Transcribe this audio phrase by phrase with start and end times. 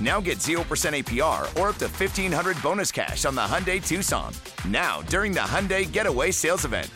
[0.00, 4.32] Now get 0% APR or up to 1500 bonus cash on the Hyundai Tucson.
[4.68, 6.90] Now, during the Hyundai Getaway Sales Event.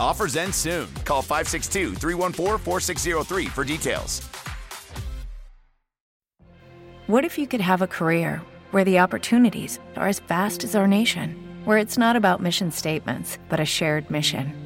[0.00, 0.92] Offers end soon.
[1.04, 4.22] Call 562 314 4603 for details.
[7.06, 8.42] What if you could have a career
[8.72, 13.38] where the opportunities are as vast as our nation, where it's not about mission statements,
[13.48, 14.65] but a shared mission?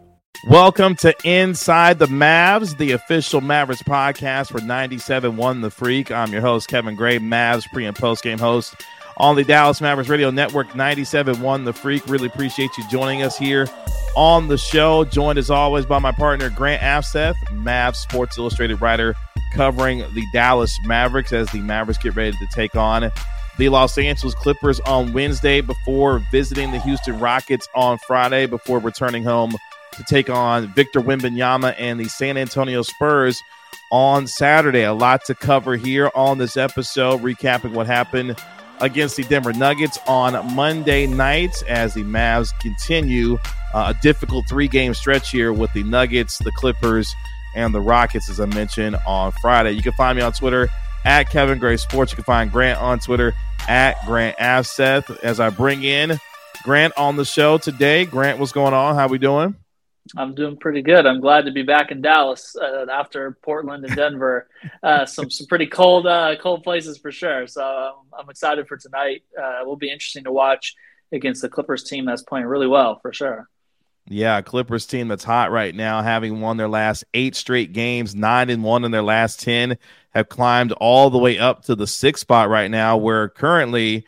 [0.47, 6.09] Welcome to Inside the Mavs, the official Mavericks podcast for 97.1 The Freak.
[6.11, 8.73] I'm your host, Kevin Gray, Mavs pre and post game host
[9.17, 12.07] on the Dallas Mavericks Radio Network 97.1 The Freak.
[12.07, 13.67] Really appreciate you joining us here
[14.15, 15.05] on the show.
[15.05, 19.13] Joined as always by my partner, Grant Afseth, Mavs Sports Illustrated writer,
[19.53, 23.11] covering the Dallas Mavericks as the Mavericks get ready to take on
[23.59, 29.23] the Los Angeles Clippers on Wednesday before visiting the Houston Rockets on Friday before returning
[29.23, 29.53] home
[29.93, 33.41] to take on Victor Wembanyama and the San Antonio Spurs
[33.91, 34.83] on Saturday.
[34.83, 38.37] A lot to cover here on this episode, recapping what happened
[38.79, 43.37] against the Denver Nuggets on Monday night as the Mavs continue
[43.73, 47.13] uh, a difficult three game stretch here with the Nuggets, the Clippers,
[47.55, 49.71] and the Rockets, as I mentioned on Friday.
[49.71, 50.69] You can find me on Twitter
[51.05, 52.11] at Kevin Gray Sports.
[52.11, 53.33] You can find Grant on Twitter
[53.67, 55.17] at Grant Afseth.
[55.19, 56.17] As I bring in
[56.63, 58.05] Grant on the show today.
[58.05, 58.95] Grant, what's going on?
[58.95, 59.55] How we doing?
[60.17, 61.05] I'm doing pretty good.
[61.05, 64.47] I'm glad to be back in Dallas uh, after Portland and Denver.
[64.83, 67.47] Uh, some some pretty cold uh, cold places for sure.
[67.47, 69.23] So um, I'm excited for tonight.
[69.37, 70.75] Uh, it will be interesting to watch
[71.11, 73.47] against the Clippers team that's playing really well for sure.
[74.07, 78.49] Yeah, Clippers team that's hot right now, having won their last eight straight games, nine
[78.49, 79.77] and one in their last ten,
[80.09, 84.05] have climbed all the way up to the sixth spot right now, where currently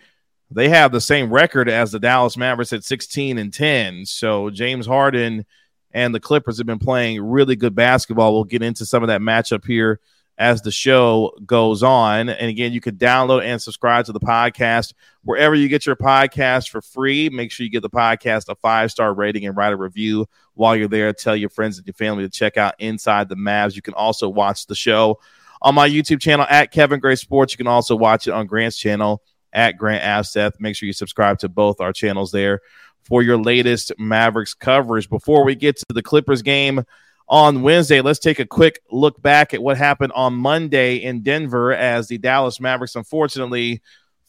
[0.49, 4.05] they have the same record as the Dallas Mavericks at 16 and 10.
[4.05, 5.45] So James Harden
[5.93, 8.33] and the Clippers have been playing really good basketball.
[8.33, 9.99] We'll get into some of that matchup here
[10.37, 12.29] as the show goes on.
[12.29, 14.93] And again, you can download and subscribe to the podcast
[15.23, 17.29] wherever you get your podcast for free.
[17.29, 20.75] Make sure you give the podcast a five star rating and write a review while
[20.75, 21.13] you're there.
[21.13, 23.75] Tell your friends and your family to check out Inside the Mavs.
[23.75, 25.19] You can also watch the show
[25.61, 27.53] on my YouTube channel at Kevin Gray Sports.
[27.53, 29.21] You can also watch it on Grant's channel
[29.53, 30.59] at Grant Afseth.
[30.59, 32.61] Make sure you subscribe to both our channels there
[33.03, 35.09] for your latest Mavericks coverage.
[35.09, 36.83] Before we get to the Clippers game
[37.27, 41.73] on Wednesday, let's take a quick look back at what happened on Monday in Denver
[41.73, 43.81] as the Dallas Mavericks unfortunately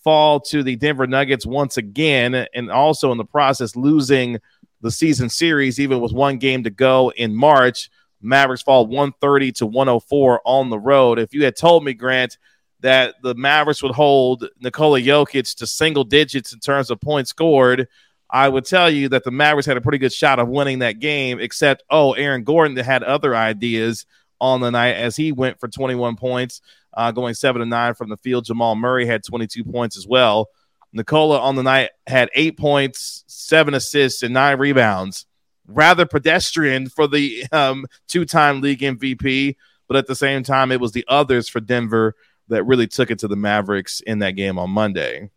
[0.02, 4.38] fall to the Denver Nuggets once again, and also in the process losing
[4.82, 7.90] the season series, even with one game to go in March.
[8.20, 11.18] Mavericks fall 130 to 104 on the road.
[11.18, 12.38] If you had told me, Grant,
[12.80, 17.88] that the Mavericks would hold Nikola Jokic to single digits in terms of points scored,
[18.34, 20.98] I would tell you that the Mavericks had a pretty good shot of winning that
[20.98, 24.06] game, except, oh, Aaron Gordon had other ideas
[24.40, 26.60] on the night as he went for 21 points,
[26.94, 28.44] uh, going 7 to 9 from the field.
[28.44, 30.48] Jamal Murray had 22 points as well.
[30.92, 35.26] Nikola on the night had eight points, seven assists, and nine rebounds.
[35.68, 39.54] Rather pedestrian for the um, two time league MVP,
[39.86, 42.16] but at the same time, it was the others for Denver
[42.48, 45.30] that really took it to the Mavericks in that game on Monday.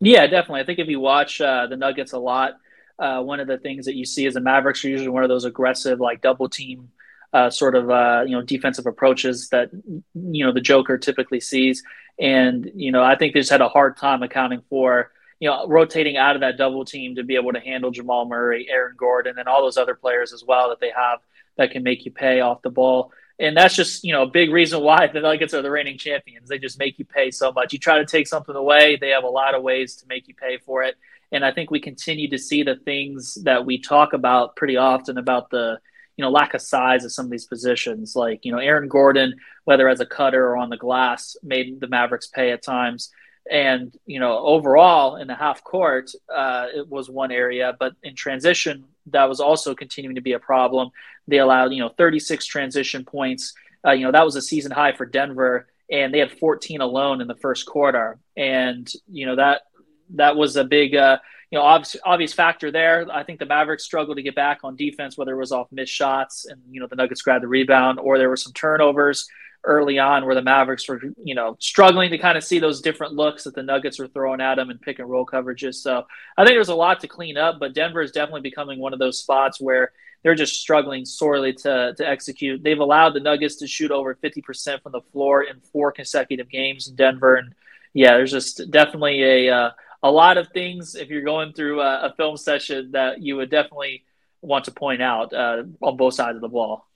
[0.00, 0.60] Yeah, definitely.
[0.60, 2.54] I think if you watch uh, the Nuggets a lot,
[2.98, 5.28] uh, one of the things that you see is the Mavericks are usually one of
[5.28, 6.90] those aggressive, like double team
[7.32, 9.70] uh, sort of uh, you know defensive approaches that
[10.14, 11.82] you know the Joker typically sees,
[12.18, 15.10] and you know I think they just had a hard time accounting for
[15.40, 18.68] you know rotating out of that double team to be able to handle Jamal Murray,
[18.70, 21.18] Aaron Gordon, and all those other players as well that they have
[21.56, 24.50] that can make you pay off the ball and that's just you know a big
[24.50, 26.48] reason why the Nuggets are the reigning champions.
[26.48, 27.72] They just make you pay so much.
[27.72, 30.34] You try to take something away, they have a lot of ways to make you
[30.34, 30.96] pay for it.
[31.32, 35.18] And I think we continue to see the things that we talk about pretty often
[35.18, 35.78] about the
[36.16, 38.16] you know lack of size of some of these positions.
[38.16, 39.34] Like you know Aaron Gordon,
[39.64, 43.10] whether as a cutter or on the glass, made the Mavericks pay at times.
[43.50, 48.14] And you know overall in the half court, uh, it was one area, but in
[48.14, 50.90] transition, that was also continuing to be a problem.
[51.28, 53.54] They allowed you know 36 transition points.
[53.86, 57.20] Uh, you know that was a season high for Denver, and they had 14 alone
[57.20, 58.18] in the first quarter.
[58.36, 59.62] And you know that
[60.10, 61.18] that was a big uh,
[61.50, 63.06] you know, obvious, obvious factor there.
[63.12, 65.92] I think the Mavericks struggled to get back on defense, whether it was off missed
[65.92, 69.28] shots and, you know, the Nuggets grabbed the rebound or there were some turnovers
[69.66, 73.14] early on where the Mavericks were, you know, struggling to kind of see those different
[73.14, 75.74] looks that the Nuggets were throwing at them and pick and roll coverages.
[75.74, 78.92] So I think there's a lot to clean up, but Denver is definitely becoming one
[78.92, 79.92] of those spots where
[80.22, 82.62] they're just struggling sorely to, to execute.
[82.62, 86.88] They've allowed the Nuggets to shoot over 50% from the floor in four consecutive games
[86.88, 87.36] in Denver.
[87.36, 87.54] And
[87.92, 89.70] yeah, there's just definitely a, uh,
[90.02, 93.50] a lot of things if you're going through a, a film session that you would
[93.50, 94.04] definitely
[94.42, 96.86] want to point out uh, on both sides of the ball.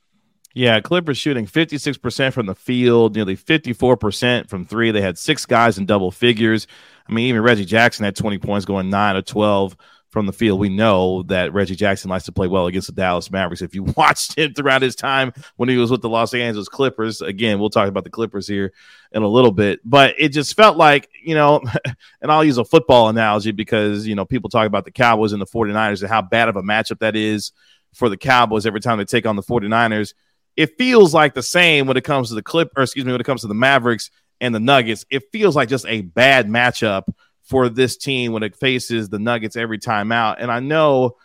[0.52, 4.90] Yeah, Clippers shooting 56% from the field, nearly 54% from three.
[4.90, 6.66] They had six guys in double figures.
[7.08, 9.76] I mean, even Reggie Jackson had 20 points going 9 or 12
[10.08, 10.58] from the field.
[10.58, 13.62] We know that Reggie Jackson likes to play well against the Dallas Mavericks.
[13.62, 17.20] If you watched him throughout his time when he was with the Los Angeles Clippers,
[17.20, 18.72] again, we'll talk about the Clippers here
[19.12, 21.62] in a little bit, but it just felt like, you know,
[22.20, 25.40] and I'll use a football analogy because, you know, people talk about the Cowboys and
[25.40, 27.52] the 49ers and how bad of a matchup that is
[27.94, 30.14] for the Cowboys every time they take on the 49ers.
[30.56, 33.20] It feels like the same when it comes to the Clip, or excuse me, when
[33.20, 34.10] it comes to the Mavericks
[34.40, 35.04] and the Nuggets.
[35.10, 37.04] It feels like just a bad matchup
[37.42, 40.40] for this team when it faces the Nuggets every time out.
[40.40, 41.16] And I know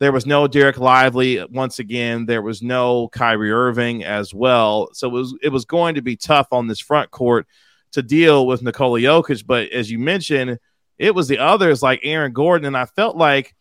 [0.00, 2.26] there was no Dereck Lively once again.
[2.26, 4.90] There was no Kyrie Irving as well.
[4.92, 7.46] So it was it was going to be tough on this front court
[7.92, 9.46] to deal with Nikola Jokic.
[9.46, 10.58] But as you mentioned,
[10.98, 13.54] it was the others like Aaron Gordon, and I felt like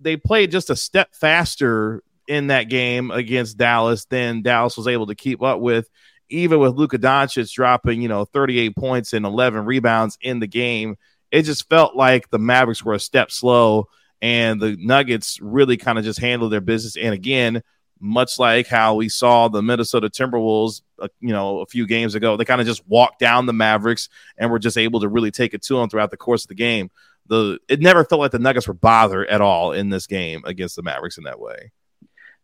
[0.00, 5.06] they played just a step faster in that game against Dallas than Dallas was able
[5.06, 5.88] to keep up with.
[6.30, 10.96] Even with Luka Doncic dropping, you know, 38 points and 11 rebounds in the game,
[11.32, 13.88] it just felt like the Mavericks were a step slow
[14.20, 16.96] and the Nuggets really kind of just handled their business.
[16.96, 17.62] And again,
[18.00, 22.36] much like how we saw the Minnesota Timberwolves, uh, you know, a few games ago,
[22.36, 25.54] they kind of just walked down the Mavericks and were just able to really take
[25.54, 26.90] it to them throughout the course of the game.
[27.26, 30.76] The it never felt like the Nuggets were bothered at all in this game against
[30.76, 31.72] the Mavericks in that way.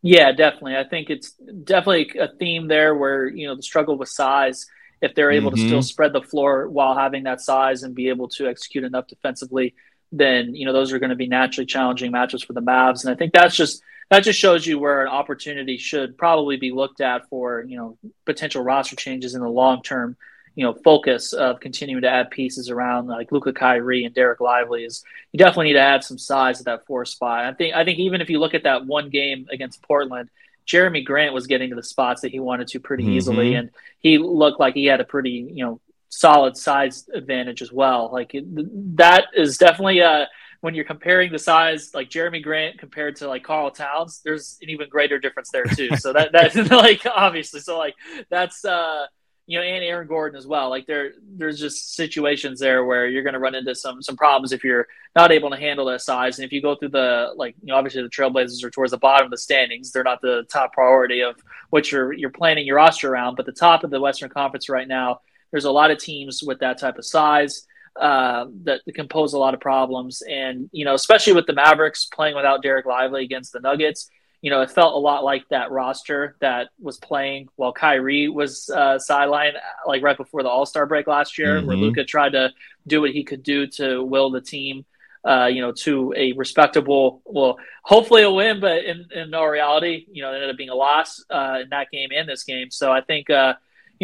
[0.06, 0.77] Yeah, definitely.
[0.77, 4.67] I think it's definitely a theme there where you know the struggle with size
[5.01, 5.62] if they're able mm-hmm.
[5.62, 5.85] to still mm-hmm.
[5.85, 9.75] spread the floor while having that size and be able to execute enough defensively,
[10.12, 13.03] then you know those are going to be naturally challenging matches for the Mavs.
[13.03, 16.71] And I think that's just that just shows you where an opportunity should probably be
[16.71, 17.97] looked at for you know
[18.27, 20.19] potential roster changes in the long term.
[20.55, 24.85] You know, focus of continuing to add pieces around like Luka Kyrie and Dereck Lively
[24.85, 27.45] is you definitely need to add some size at that four spot.
[27.45, 30.31] I think I think even if you look at that one game against Portland,
[30.67, 33.12] Jerami Grant was getting to the spots that he wanted to pretty mm-hmm.
[33.12, 37.73] easily, and he looked like he had a pretty you know solid size advantage as
[37.73, 38.11] well.
[38.12, 40.27] Like that is definitely a uh,
[40.65, 44.71] when you're comparing the size like Jerami Grant compared to like Karl Towns, there's an
[44.71, 45.95] even greater difference there too.
[45.99, 47.95] So that that's like obviously so like
[48.31, 49.05] that's uh
[49.46, 50.70] you know, and Aaron Gordon as well.
[50.70, 54.52] Like there, there's just situations there where you're going to run into some some problems
[54.52, 56.38] if you're not able to handle that size.
[56.38, 58.99] And if you go through the like, you know, obviously the Trailblazers are towards the
[58.99, 59.93] bottom of the standings.
[59.93, 61.37] They're not the top priority of
[61.70, 63.36] what you're you're planning your roster around.
[63.36, 65.20] But the top of the Western Conference right now,
[65.51, 67.67] there's a lot of teams with that type of size
[68.01, 70.22] uh, that can pose a lot of problems.
[70.22, 74.08] And you know, especially with the Mavericks playing without Dereck Lively against the Nuggets
[74.44, 78.69] you know, it felt a lot like that roster that was playing while Kyrie was
[78.69, 79.55] uh, sidelined,
[79.86, 81.67] like right before the All Star break last year, mm-hmm.
[81.67, 82.51] where Luka tried to
[82.86, 84.84] do what he could do to will the team,
[85.27, 90.05] uh, you know, to a respectable, well, hopefully a win, but in, in no reality,
[90.13, 92.70] you know, it ended up being a loss uh, in that game and this game.
[92.70, 93.55] So I think, uh,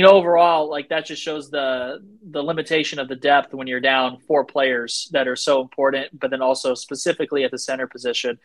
[0.00, 3.80] you know, overall, like that just shows the the limitation of the depth when you're
[3.80, 8.38] down four players that are so important, but then also specifically at the center position.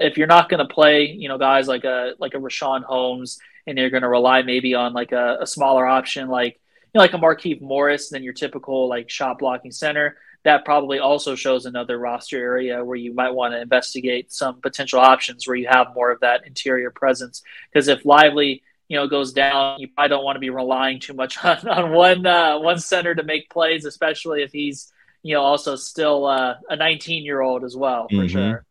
[0.00, 3.38] If you're not going to play, you know, guys like a like a Richaun Holmes,
[3.66, 6.60] and you're going to rely maybe on like a, a smaller option like
[6.92, 10.18] you know, like a Markieff Morris than your typical like shot blocking center.
[10.44, 15.00] That probably also shows another roster area where you might want to investigate some potential
[15.00, 17.40] options where you have more of that interior presence.
[17.72, 21.14] Because if Lively you know goes down, you probably don't want to be relying too
[21.14, 24.92] much on, on one uh, one center to make plays, especially if he's
[25.22, 28.26] you know also still uh, a 19 year old as well for mm-hmm.
[28.26, 28.64] sure.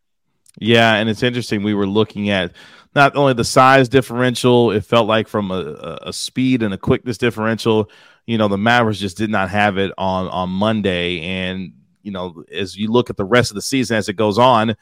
[0.60, 1.62] Yeah, and it's interesting.
[1.62, 2.54] We were looking at
[2.96, 7.20] not only the size differential, it felt like from a, a speed and a quickness
[7.20, 7.92] differential.
[8.26, 12.44] You know, the Mavericks just did not have it on on Monday, and you know,
[12.52, 14.76] as you look at the rest of the season as it goes on,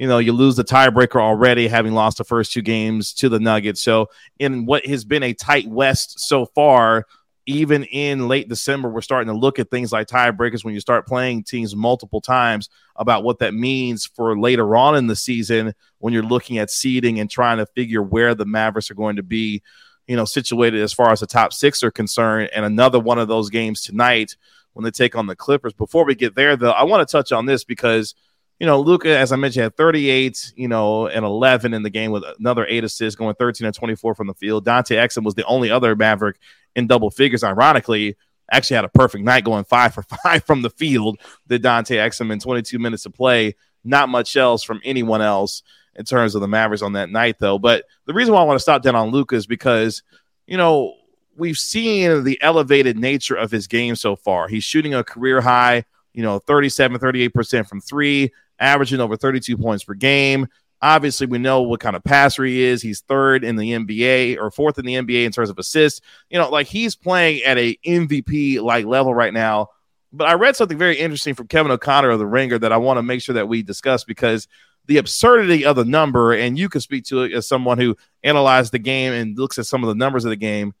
[0.00, 3.38] you know, you lose the tiebreaker already, having lost the first two games to the
[3.38, 3.82] Nuggets.
[3.82, 7.06] So, in what has been a tight West so far,
[7.44, 11.06] even in late December, we're starting to look at things like tiebreakers when you start
[11.06, 16.14] playing teams multiple times about what that means for later on in the season when
[16.14, 19.62] you're looking at seeding and trying to figure where the Mavericks are going to be,
[20.06, 22.48] you know, situated as far as the top six are concerned.
[22.54, 24.34] And another one of those games tonight
[24.72, 25.74] when they take on the Clippers.
[25.74, 28.14] Before we get there, though, I want to touch on this because–
[28.60, 32.10] you know, Luka, as I mentioned, had 38, you know, and 11 in the game
[32.10, 34.66] with another eight assists, going 13 and 24 from the field.
[34.66, 36.38] Dante Exum was the only other Maverick
[36.76, 37.42] in double figures.
[37.42, 38.18] Ironically,
[38.52, 41.18] actually had a perfect night going five for five from the field.
[41.46, 43.56] The Dante Exum in 22 minutes of play.
[43.82, 45.62] Not much else from anyone else
[45.94, 47.58] in terms of the Mavericks on that night, though.
[47.58, 50.02] But the reason why I want to stop down on Luka is because,
[50.46, 50.96] you know,
[51.34, 54.48] we've seen the elevated nature of his game so far.
[54.48, 59.84] He's shooting a career high, you know, 37, 38% from three averaging over 32 points
[59.84, 60.46] per game.
[60.82, 62.80] Obviously, we know what kind of passer he is.
[62.80, 66.00] He's third in the NBA or fourth in the NBA in terms of assists.
[66.30, 69.68] You know, like he's playing at a MVP like level right now.
[70.12, 72.98] But I read something very interesting from Kevin O'Connor of the Ringer that I want
[72.98, 74.48] to make sure that we discuss because
[74.86, 78.72] the absurdity of the number, and you can speak to it as someone who analyzed
[78.72, 80.74] the game and looks at some of the numbers of the game.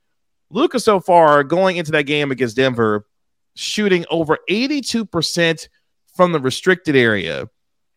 [0.50, 3.06] Luka's so far going into that game against Denver,
[3.54, 5.68] shooting over 82%
[6.14, 7.48] from the restricted area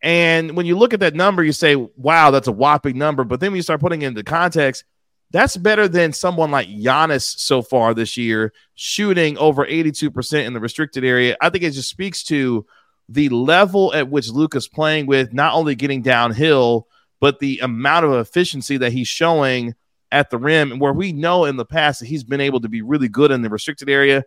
[0.04, 3.24] and when you look at that number, you say, wow, that's a whopping number.
[3.24, 4.84] But then when you start putting it into context,
[5.30, 10.60] that's better than someone like Giannis so far this year, shooting over 82% in the
[10.60, 11.38] restricted area.
[11.40, 12.66] I think it just speaks to
[13.08, 16.86] the level at which Luka's playing with, not only getting downhill,
[17.18, 19.74] but the amount of efficiency that he's showing
[20.12, 22.68] at the rim, and where we know in the past that he's been able to
[22.68, 24.22] be really good in the restricted area.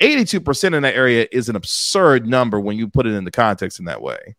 [0.00, 3.84] 82% in that area is an absurd number when you put it into context in
[3.84, 4.34] that way.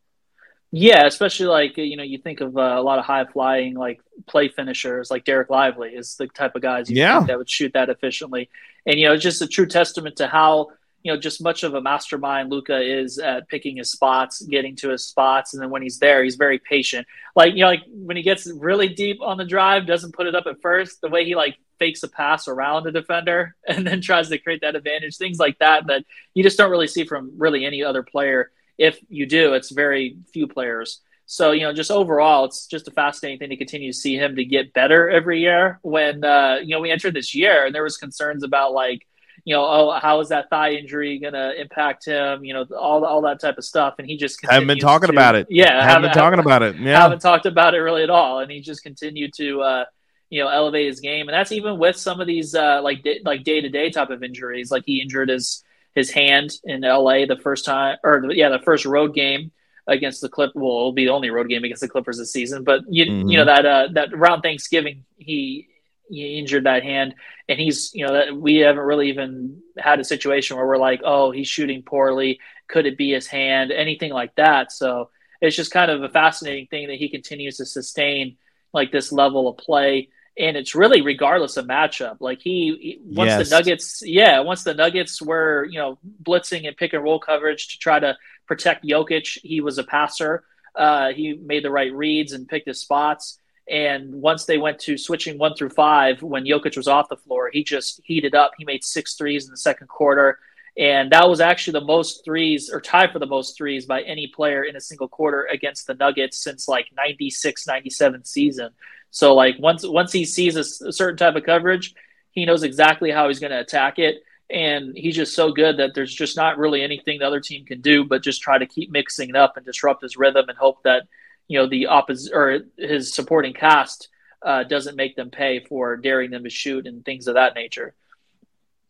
[0.78, 4.02] Yeah, especially like you know, you think of uh, a lot of high flying like
[4.28, 7.22] play finishers, like Dereck Lively is the type of guys yeah.
[7.22, 8.50] that would shoot that efficiently,
[8.86, 10.68] and you know, it's just a true testament to how
[11.02, 14.90] you know just much of a mastermind Luka is at picking his spots, getting to
[14.90, 17.08] his spots, and then when he's there, he's very patient.
[17.38, 20.36] Like you know, like when he gets really deep on the drive, doesn't put it
[20.36, 21.00] up at first.
[21.00, 24.60] The way he like fakes a pass around a defender and then tries to create
[24.60, 26.04] that advantage, things like that that
[26.34, 30.18] you just don't really see from really any other player if you do, it's very
[30.34, 31.02] few players.
[31.28, 34.36] So, you know, just overall, it's just a fascinating thing to continue to see him
[34.36, 35.80] to get better every year.
[35.82, 39.08] When, uh, you know, we entered this year and there was concerns about like,
[39.44, 42.44] you know, oh, how is that thigh injury going to impact him?
[42.44, 45.14] You know, all all that type of stuff, and he just haven't been talking to,
[45.14, 45.48] about it.
[45.50, 46.76] Yeah, haven't, haven't been talking haven't, about it.
[46.78, 49.86] Yeah, haven't talked about it really at all, and he just continued to, uh,
[50.32, 53.44] you know, elevate his game, and that's even with some of these uh, like like
[53.44, 54.72] day to day type of injuries.
[54.72, 55.64] Like he injured his
[55.96, 59.52] his hand in LA the first time, or yeah, the first road game
[59.88, 60.52] against the Clip.
[60.54, 62.64] Well, it'll be the only road game against the Clippers this season.
[62.64, 63.30] But you, mm-hmm.
[63.30, 65.70] you know that uh, that around Thanksgiving he
[66.10, 67.16] he injured that hand,
[67.48, 71.02] and he's you know that we haven't really even had a situation where we're like,
[71.04, 72.40] oh, he's shooting poorly.
[72.68, 73.72] Could it be his hand?
[73.72, 74.72] Anything like that?
[74.72, 75.10] So
[75.42, 78.38] it's just kind of a fascinating thing that he continues to sustain
[78.74, 82.18] like this level of play and it's really regardless of matchup.
[82.20, 83.50] Like he, he once yes.
[83.50, 87.70] the Nuggets, yeah, once the Nuggets were you know blitzing and pick and roll coverage
[87.70, 90.44] to try to protect Jokic, he was a passer.
[90.76, 93.40] Uh, he made the right reads and picked his spots.
[93.68, 97.50] And once they went to switching one through five, when Jokic was off the floor,
[97.52, 98.52] he just heated up.
[98.58, 100.38] He made six threes in the second quarter.
[100.78, 104.28] And that was actually the most threes or tied for the most threes by any
[104.28, 108.72] player in a single quarter against the Nuggets since like 96, 97 season.
[109.16, 111.96] So like once once he sees a, a certain type of coverage,
[112.32, 115.96] he knows exactly how he's going to attack it, and he's just so good that
[115.96, 118.92] there's just not really anything the other team can do but just try to keep
[118.92, 121.04] mixing it up and disrupt his rhythm and hope that
[121.48, 124.10] you know the opposite or his supporting cast
[124.42, 127.94] uh, doesn't make them pay for daring them to shoot and things of that nature.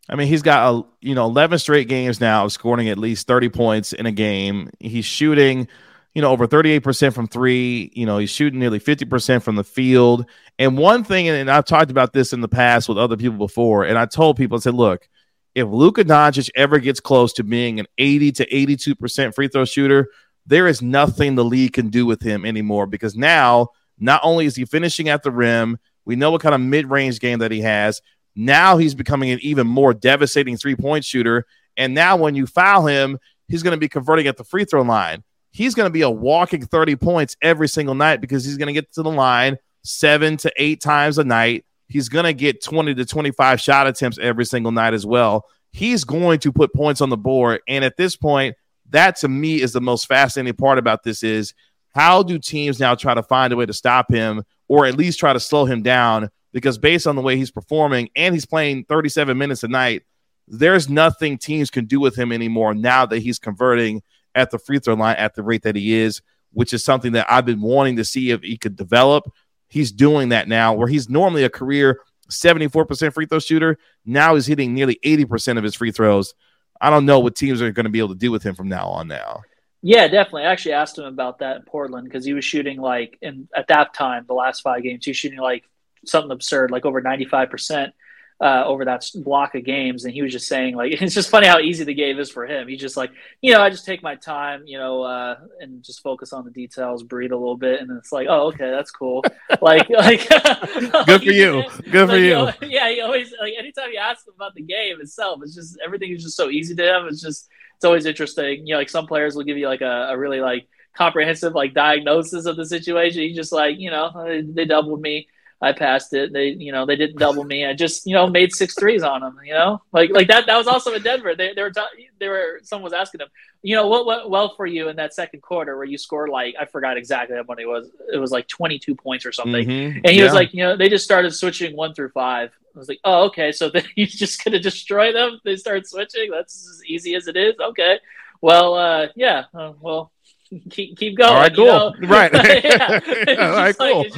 [0.08, 3.50] I mean, he's got a you know 11 straight games now, scoring at least 30
[3.50, 4.70] points in a game.
[4.80, 5.68] He's shooting
[6.16, 7.92] you know, over 38% from three.
[7.94, 10.24] You know, he's shooting nearly 50% from the field.
[10.58, 13.84] And one thing, and I've talked about this in the past with other people before,
[13.84, 15.06] and I told people, I said, look,
[15.54, 20.08] if Luka Doncic ever gets close to being an 80 to 82% free throw shooter,
[20.46, 23.68] there is nothing the league can do with him anymore because now,
[23.98, 27.20] not only is he finishing at the rim, we know what kind of mid range
[27.20, 28.00] game that he has.
[28.34, 31.44] Now he's becoming an even more devastating three point shooter.
[31.76, 33.18] And now when you foul him,
[33.48, 35.22] he's going to be converting at the free throw line
[35.56, 38.74] he's going to be a walking 30 points every single night because he's going to
[38.74, 41.64] get to the line seven to eight times a night.
[41.88, 45.46] He's going to get 20 to 25 shot attempts every single night as well.
[45.72, 47.62] He's going to put points on the board.
[47.66, 48.54] And at this point,
[48.90, 51.54] that to me is the most fascinating part about this is
[51.94, 55.18] how do teams now try to find a way to stop him or at least
[55.18, 56.28] try to slow him down?
[56.52, 60.02] Because based on the way he's performing and he's playing 37 minutes a night,
[60.46, 64.02] there's nothing teams can do with him anymore now that he's converting
[64.36, 67.26] at the free throw line at the rate that he is, which is something that
[67.28, 69.24] I've been wanting to see if he could develop.
[69.68, 72.00] He's doing that now, where he's normally a career
[72.30, 73.78] 74% free throw shooter.
[74.04, 76.34] Now he's hitting nearly 80% of his free throws.
[76.80, 78.68] I don't know what teams are going to be able to do with him from
[78.68, 79.42] now on now.
[79.82, 80.42] Yeah, definitely.
[80.42, 83.68] I actually asked him about that in Portland because he was shooting like in at
[83.68, 85.64] that time, the last five games, he was shooting like
[86.04, 87.92] something absurd, like over 95%
[88.40, 91.46] uh, over that block of games, and he was just saying like it's just funny
[91.46, 92.68] how easy the game is for him.
[92.68, 96.02] He's just like, you know, I just take my time, you know, uh, and just
[96.02, 99.24] focus on the details, breathe a little bit, and it's like, oh, okay, that's cool.
[99.62, 100.28] like, like,
[101.06, 102.48] good for you, good for you.
[102.62, 106.12] yeah, he always like anytime you ask him about the game itself, it's just everything
[106.12, 107.06] is just so easy to him.
[107.06, 108.66] It's just it's always interesting.
[108.66, 111.74] You know, like some players will give you like a, a really like comprehensive like
[111.74, 113.22] diagnosis of the situation.
[113.22, 115.28] He's just like, you know, they doubled me
[115.60, 116.32] I passed it.
[116.32, 117.64] They, you know, they didn't double me.
[117.64, 119.38] I just, you know, made six threes on them.
[119.44, 120.46] You know, like like that.
[120.46, 121.34] That was also in Denver.
[121.34, 121.72] They, they were
[122.20, 122.60] they were.
[122.62, 123.28] Someone was asking them,
[123.62, 126.56] you know, what went well for you in that second quarter where you scored like
[126.60, 127.88] I forgot exactly how many it was.
[128.12, 129.66] It was like twenty two points or something.
[129.66, 129.96] Mm-hmm.
[130.04, 130.24] And he yeah.
[130.24, 132.50] was like, you know, they just started switching one through five.
[132.74, 133.50] I was like, oh, okay.
[133.50, 135.40] So then he's just gonna destroy them.
[135.42, 136.30] They start switching.
[136.30, 137.54] That's as easy as it is.
[137.58, 137.98] Okay.
[138.42, 139.44] Well, uh, yeah.
[139.54, 140.12] Uh, well,
[140.70, 141.30] keep keep going.
[141.30, 141.94] All right, cool.
[141.98, 142.08] You know?
[142.08, 142.32] Right.
[142.64, 143.50] yeah.
[143.50, 143.98] All right, cool.
[144.04, 144.12] Like,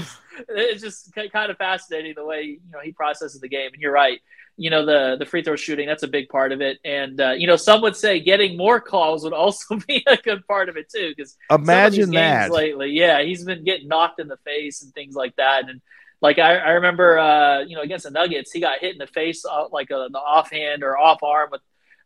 [0.49, 3.71] it's just kind of fascinating the way you know he processes the game.
[3.73, 4.21] And you're right.
[4.57, 7.31] You know the the free throw shooting that's a big part of it, and uh,
[7.31, 10.77] you know some would say getting more calls would also be a good part of
[10.77, 11.13] it too.
[11.17, 15.37] Because imagine that lately, yeah, he's been getting knocked in the face and things like
[15.37, 15.81] that, and
[16.21, 19.07] like I, I remember, uh, you know, against the Nuggets, he got hit in the
[19.07, 21.61] face, uh, like a, the offhand or off arm with,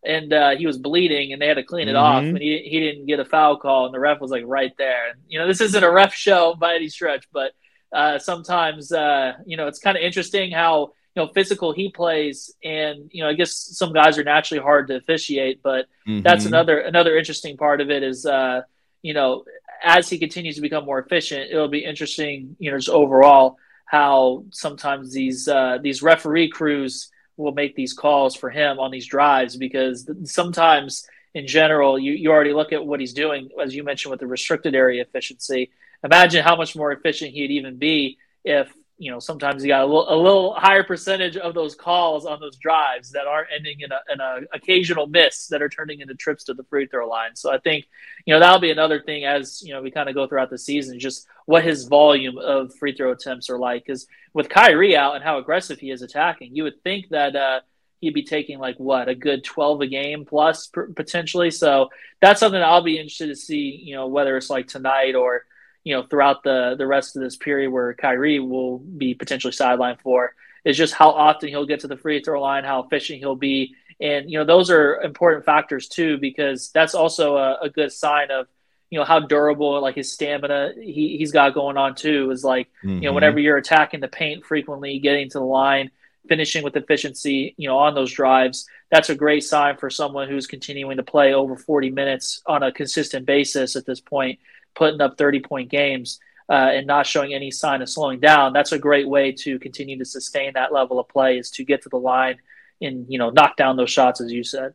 [0.05, 1.99] and uh, he was bleeding, and they had to clean it mm-hmm.
[2.03, 4.73] off, and he he didn't get a foul call, and the ref was like right
[4.77, 5.11] there.
[5.11, 7.53] And you know, this isn't a ref show by any stretch, but
[7.93, 12.55] uh, sometimes uh, you know it's kind of interesting how you know physical he plays,
[12.65, 16.23] and you know I guess some guys are naturally hard to officiate, but mm-hmm.
[16.23, 18.63] that's another another interesting part of it is uh,
[19.03, 19.45] you know
[19.85, 24.45] as he continues to become more efficient, it'll be interesting you know just overall how
[24.51, 29.57] sometimes these uh, these referee crews will make these calls for him on these drives
[29.57, 34.11] because sometimes in general you, you already look at what he's doing as you mentioned
[34.11, 35.71] with the restricted area efficiency
[36.05, 39.87] imagine how much more efficient he'd even be if you know sometimes you got a
[39.87, 43.91] little, a little higher percentage of those calls on those drives that aren't ending in
[43.91, 47.35] a, in a occasional miss that are turning into trips to the free throw line.
[47.35, 47.89] So I think
[48.27, 50.59] you know that'll be another thing as you know we kind of go throughout the
[50.59, 53.85] season, just what his volume of free throw attempts are like.
[53.85, 57.35] Because with Kyrie out and how aggressive he is attacking, you would think that.
[57.35, 57.61] Uh,
[58.01, 61.89] he'd be taking like what a good 12 a game plus potentially so
[62.21, 65.45] that's something i'll be interested to see you know whether it's like tonight or
[65.85, 70.01] you know, throughout the the rest of this period where Kyrie will be potentially sidelined
[70.01, 73.35] for is just how often he'll get to the free throw line, how efficient he'll
[73.35, 77.93] be, and you know those are important factors too because that's also a, a good
[77.93, 78.47] sign of
[78.91, 82.69] you know how durable like his stamina he, he's got going on too is like
[82.85, 82.89] mm-hmm.
[82.89, 83.15] you know mm-hmm.
[83.15, 85.91] whenever you're attacking the paint frequently getting to the line
[86.29, 90.47] finishing with efficiency you know on those drives that's a great sign for someone who's
[90.47, 94.39] continuing to play over 40 minutes on a consistent basis at this point
[94.75, 98.73] putting up 30 point games uh, and not showing any sign of slowing down, that's
[98.73, 101.89] a great way to continue to sustain that level of play is to get to
[101.89, 102.37] the line
[102.81, 104.75] and, you know, knock down those shots, as you said.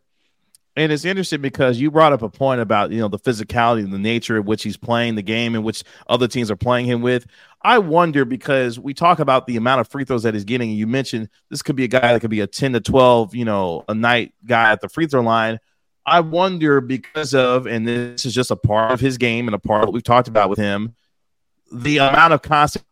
[0.77, 3.91] And it's interesting because you brought up a point about, you know, the physicality and
[3.91, 7.01] the nature of which he's playing the game and which other teams are playing him
[7.01, 7.25] with.
[7.63, 10.69] I wonder because we talk about the amount of free throws that he's getting.
[10.69, 13.33] And you mentioned this could be a guy that could be a 10 to 12,
[13.33, 15.57] you know, a night guy at the free throw line.
[16.08, 19.60] I wonder because of, and this is just a part of his game and a
[19.60, 20.96] part of what we've talked about with him,
[21.70, 22.86] the amount of constant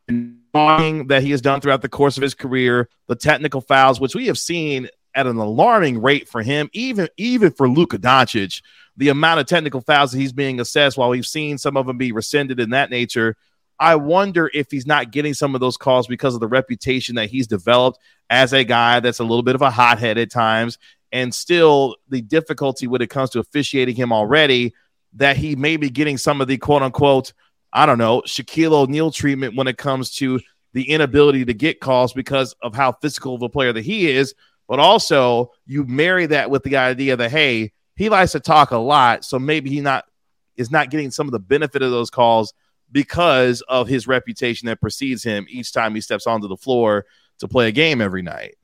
[0.53, 4.27] that he has done throughout the course of his career, the technical fouls, which we
[4.27, 8.61] have seen at an alarming rate for him, even even for Luka Doncic,
[8.97, 11.97] the amount of technical fouls that he's being assessed, while we've seen some of them
[11.97, 13.37] be rescinded in that nature.
[13.79, 17.29] I wonder if he's not getting some of those calls because of the reputation that
[17.29, 17.99] he's developed
[18.29, 20.77] as a guy that's a little bit of a hothead at times
[21.15, 24.73] and still the difficulty when it comes to officiating him already
[25.13, 27.31] that he may be getting some of the quote unquote,
[27.71, 30.41] I don't know, Shaquille O'Neal treatment when it comes to
[30.73, 34.35] the inability to get calls because of how physical of a player that he is.
[34.67, 38.77] But also, you marry that with the idea that, hey, he likes to talk a
[38.77, 39.23] lot.
[39.23, 40.03] So maybe he not
[40.57, 42.53] is not getting some of the benefit of those calls
[42.91, 47.05] because of his reputation that precedes him each time he steps onto the floor
[47.39, 48.55] to play a game every night.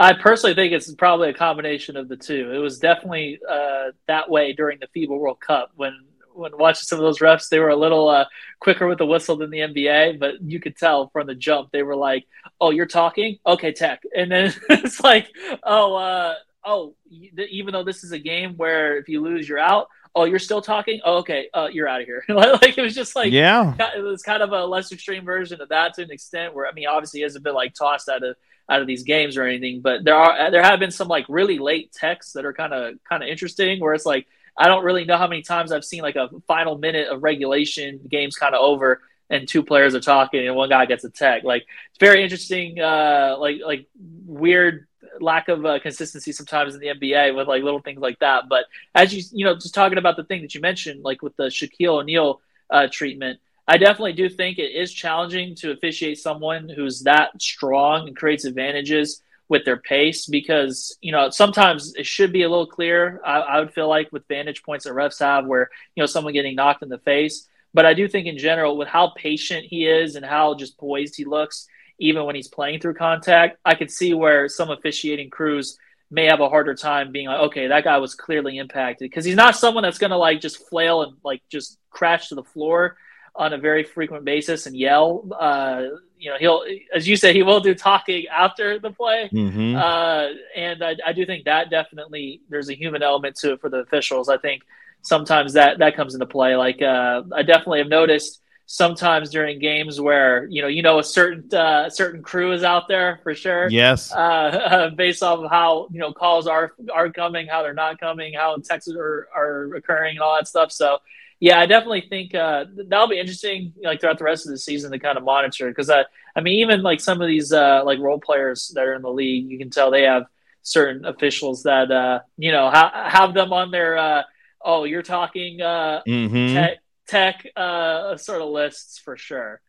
[0.00, 2.50] I personally think it's probably a combination of the two.
[2.52, 5.92] It was definitely uh, that way during the FIBA World Cup when
[6.32, 8.24] when watching some of those refs, they were a little uh,
[8.60, 11.82] quicker with the whistle than the NBA, but you could tell from the jump they
[11.82, 12.26] were like,
[12.58, 13.38] "Oh, you're talking?
[13.46, 15.28] Okay, tech." And then it's like,
[15.62, 16.34] "Oh, uh,
[16.64, 20.40] oh, even though this is a game where if you lose, you're out." Oh, you're
[20.40, 21.00] still talking?
[21.04, 22.24] Oh, okay, uh, you're out of here.
[22.28, 25.68] like it was just like, yeah, it was kind of a less extreme version of
[25.68, 26.54] that to an extent.
[26.54, 28.34] Where I mean, obviously, he hasn't been like tossed out of
[28.70, 31.58] out of these games or anything, but there are there have been some like really
[31.58, 33.80] late texts that are kind of kind of interesting.
[33.80, 36.78] Where it's like, I don't really know how many times I've seen like a final
[36.78, 40.86] minute of regulation, game's kind of over, and two players are talking, and one guy
[40.86, 41.42] gets a tech.
[41.42, 43.88] Like it's very interesting, uh, like like
[44.24, 44.86] weird
[45.20, 48.44] lack of uh, consistency sometimes in the NBA with like little things like that.
[48.48, 51.34] But as you you know, just talking about the thing that you mentioned, like with
[51.36, 56.68] the Shaquille O'Neal uh, treatment, I definitely do think it is challenging to officiate someone
[56.68, 62.32] who's that strong and creates advantages with their pace because you know sometimes it should
[62.32, 63.20] be a little clear.
[63.24, 66.32] I, I would feel like with vantage points that refs have, where you know someone
[66.32, 67.46] getting knocked in the face.
[67.72, 71.14] But I do think in general, with how patient he is and how just poised
[71.14, 71.68] he looks,
[72.00, 75.78] even when he's playing through contact, I could see where some officiating crews
[76.10, 79.36] may have a harder time being like, okay, that guy was clearly impacted because he's
[79.36, 82.96] not someone that's going to like just flail and like just crash to the floor
[83.40, 85.26] on a very frequent basis and yell.
[85.32, 85.84] Uh,
[86.18, 86.62] you know, he'll,
[86.94, 89.30] as you said, he will do talking after the play.
[89.32, 89.76] Mm-hmm.
[89.76, 93.70] Uh, and I, I, do think that definitely there's a human element to it for
[93.70, 94.28] the officials.
[94.28, 94.62] I think
[95.00, 96.54] sometimes that that comes into play.
[96.54, 101.02] Like uh, I definitely have noticed sometimes during games where you know you know a
[101.02, 103.70] certain uh, certain crew is out there for sure.
[103.70, 104.12] Yes.
[104.20, 108.34] Uh, based off of how you know calls are are coming, how they're not coming,
[108.34, 110.70] how texts are are occurring, and all that stuff.
[110.70, 110.98] So
[111.40, 114.92] yeah, I definitely think uh, that'll be interesting, like throughout the rest of the season
[114.92, 115.68] to kind of monitor.
[115.68, 116.04] Because I,
[116.36, 119.10] I mean, even like some of these uh, like role players that are in the
[119.10, 120.26] league, you can tell they have
[120.62, 124.22] certain officials that uh, you know ha- have them on their uh,
[124.60, 126.54] oh, you're talking uh, mm-hmm.
[126.54, 129.62] tech, tech uh, sort of lists for sure.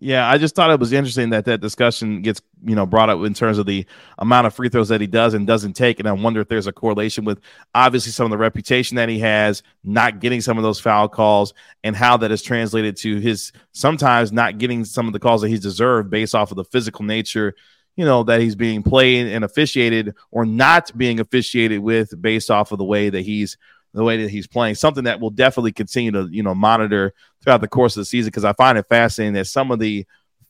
[0.00, 3.24] Yeah, I just thought it was interesting that that discussion gets you know brought up
[3.24, 3.84] in terms of the
[4.18, 6.68] amount of free throws that he does and doesn't take, and I wonder if there's
[6.68, 7.40] a correlation with
[7.74, 11.52] obviously some of the reputation that he has, not getting some of those foul calls,
[11.82, 15.48] and how that is translated to his sometimes not getting some of the calls that
[15.48, 17.56] he's deserved based off of the physical nature,
[17.96, 22.70] you know, that he's being played and officiated or not being officiated with based off
[22.70, 23.58] of the way that he's
[23.94, 24.74] the way that he's playing.
[24.74, 28.28] Something that we'll definitely continue to you know monitor throughout the course of the season
[28.28, 30.06] because I find it fascinating that some of the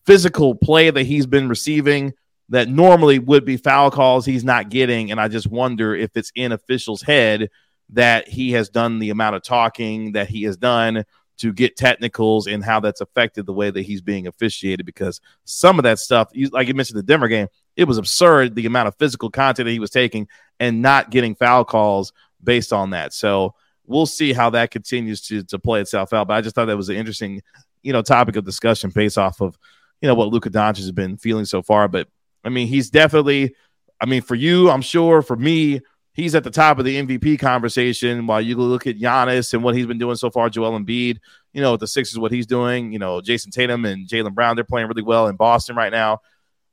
[0.06, 2.14] physical play that he's been receiving
[2.50, 6.32] that normally would be foul calls he's not getting, and I just wonder if it's
[6.34, 7.50] in officials' head
[7.90, 11.04] that he has done the amount of talking that he has done
[11.38, 15.78] to get technicals and how that's affected the way that he's being officiated because some
[15.78, 17.46] of that stuff like you mentioned the Denver game
[17.76, 20.26] it was absurd the amount of physical content that he was taking
[20.58, 23.12] and not getting foul calls based on that.
[23.12, 23.54] So
[23.86, 26.28] we'll see how that continues to to play itself out.
[26.28, 27.42] But I just thought that was an interesting,
[27.82, 29.58] you know, topic of discussion based off of,
[30.00, 31.88] you know, what Luka Doncic has been feeling so far.
[31.88, 32.08] But
[32.44, 33.54] I mean, he's definitely,
[34.00, 35.80] I mean, for you, I'm sure, for me,
[36.12, 38.26] he's at the top of the MVP conversation.
[38.26, 41.18] While you look at Giannis and what he's been doing so far, Joel Embiid,
[41.52, 44.56] you know, with the Sixers, what he's doing, you know, Jayson Tatum and Jaylen Brown,
[44.56, 46.20] they're playing really well in Boston right now.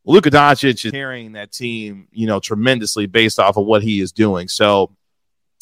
[0.04, 4.12] Luka Doncic is carrying that team, you know, tremendously based off of what he is
[4.12, 4.48] doing.
[4.48, 4.96] So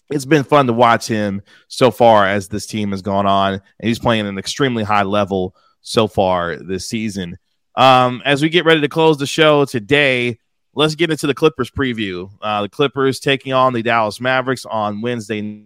[0.09, 3.61] it's been fun to watch him so far as this team has gone on, and
[3.87, 7.37] he's playing an extremely high level so far this season.
[7.75, 10.39] Um, as we get ready to close the show today,
[10.75, 12.29] let's get into the Clippers preview.
[12.41, 15.65] Uh, the Clippers taking on the Dallas Mavericks on Wednesday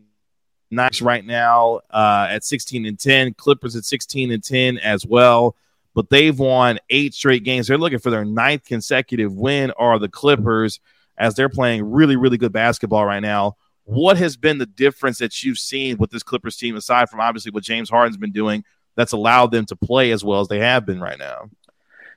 [0.71, 3.33] nights right now uh, at 16 and 10.
[3.35, 5.55] Clippers at 16 and 10 as well,
[5.93, 7.67] but they've won eight straight games.
[7.67, 9.71] They're looking for their ninth consecutive win.
[9.71, 10.79] Are the Clippers
[11.17, 13.57] as they're playing really, really good basketball right now?
[13.87, 17.51] What has been the difference that you've seen with this Clippers team, aside from obviously
[17.51, 18.65] what James Harden's been doing,
[18.97, 21.49] that's allowed them to play as well as they have been right now?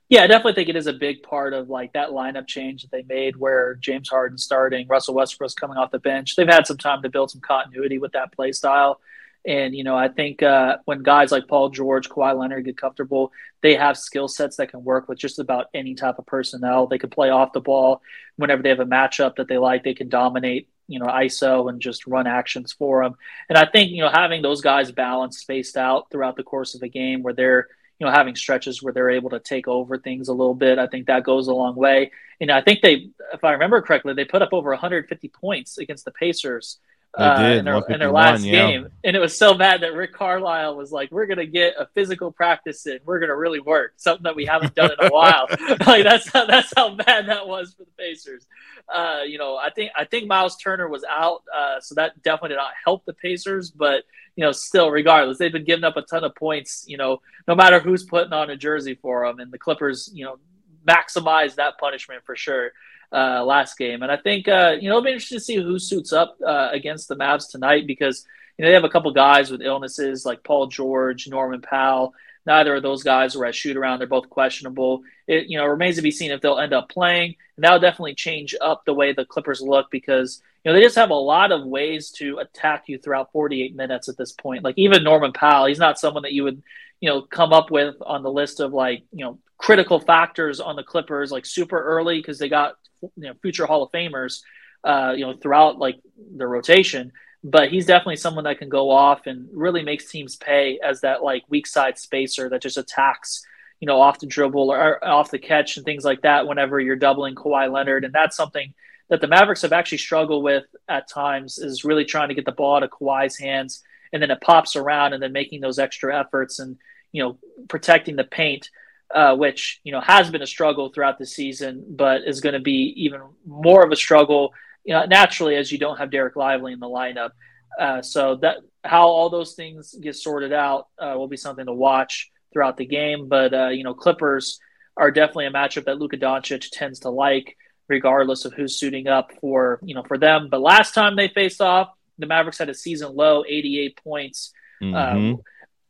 [0.09, 2.91] Yeah, I definitely think it is a big part of like that lineup change that
[2.91, 6.35] they made where James Harden starting, Russell Westbrook's coming off the bench.
[6.35, 9.01] They've had some time to build some continuity with that play style.
[9.47, 13.31] And, you know, I think uh, when guys like Paul George, Kawhi Leonard get comfortable,
[13.63, 16.89] they have skill sets that can work with just about any type of personnel.
[16.89, 18.03] They can play off the ball
[18.37, 19.85] whenever they have a matchup that they like.
[19.85, 23.17] They can dominate you know ISO and just run actions for them.
[23.49, 26.81] And I think you know having those guys balanced, spaced out throughout the course of
[26.81, 30.29] the game, where they're you know having stretches where they're able to take over things
[30.29, 32.11] a little bit, I think that goes a long way.
[32.41, 36.07] And I think they, if I remember correctly, they put up over 150 points against
[36.07, 36.79] the Pacers
[37.15, 38.53] uh, in their, in their last yeah.
[38.53, 38.89] game.
[39.03, 42.31] And it was so bad that Rick Carlisle was like, "We're gonna get a physical
[42.31, 43.01] practice in.
[43.05, 45.47] We're gonna really work something that we haven't done in a while."
[45.87, 48.47] like that's how that's how bad that was for the Pacers.
[48.89, 52.51] Uh, you know, I think I think Miles Turner was out, uh, so that definitely
[52.51, 53.71] did not help the Pacers.
[53.71, 54.05] But
[54.37, 56.85] you know, still, regardless, they've been giving up a ton of points.
[56.87, 60.25] You know, no matter who's putting on a jersey for them, and the Clippers, you
[60.25, 60.39] know,
[60.87, 62.73] maximize that punishment for sure
[63.13, 64.03] uh, last game.
[64.03, 66.69] And I think uh, you know it'll be interesting to see who suits up uh,
[66.73, 70.45] against the Mavs tonight because you know they have a couple guys with illnesses like
[70.45, 72.15] Paul George, Norman Powell.
[72.47, 73.99] Neither of those guys were at shoot around.
[73.99, 75.03] They're both questionable.
[75.27, 78.15] It you know remains to be seen if they'll end up playing, and that'll definitely
[78.15, 81.53] change up the way the Clippers look because you know they just have a lot
[81.53, 84.65] of ways to attack you throughout 48 minutes at this point.
[84.65, 86.63] Like even Norman Powell, he's not someone that you would
[87.01, 90.77] you know come up with on the list of like you know critical factors on
[90.77, 94.43] the Clippers like super early because they got you know future Hall of Famers,
[94.85, 96.01] uh, you know throughout like
[96.37, 97.13] the rotation.
[97.43, 101.23] But he's definitely someone that can go off and really makes teams pay as that
[101.23, 103.43] like weak side spacer that just attacks,
[103.81, 106.47] you know, off the dribble or off the catch and things like that.
[106.47, 108.75] Whenever you're doubling Kawhi Leonard, and that's something
[109.09, 112.53] that the Mavericks have actually struggled with at times is really trying to get the
[112.53, 113.83] ball to Kawhi's hands,
[114.13, 116.77] and then it pops around, and then making those extra efforts and
[117.13, 118.69] you know protecting the paint
[119.15, 122.61] uh, which you know has been a struggle throughout the season, but is going to
[122.61, 124.53] be even more of a struggle
[124.85, 127.31] you know, naturally as you don't have Dereck Lively in the lineup.
[127.79, 131.73] Uh, so that how all those things get sorted out uh, will be something to
[131.73, 133.29] watch throughout the game.
[133.29, 134.59] But uh, you know, Clippers
[134.97, 137.57] are definitely a matchup that Luka Doncic tends to like,
[137.89, 140.49] regardless of who's suiting up for you know for them.
[140.51, 144.53] But last time they faced off, the Mavericks had a season low, 88 points.
[144.83, 145.41] Mm-hmm.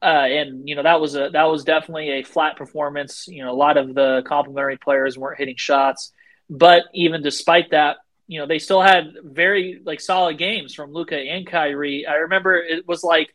[0.03, 3.27] Uh, and you know that was a that was definitely a flat performance.
[3.29, 6.13] You know, a lot of the complementary players weren't hitting shots,
[6.49, 11.19] but even despite that, you know they still had very like solid games from Luka
[11.19, 12.07] and Kyrie.
[12.07, 13.35] I remember it was like